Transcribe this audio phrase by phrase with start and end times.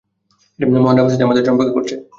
[0.75, 1.99] মহান রামেসিস আমাদের জন্য অপেক্ষা করছেন!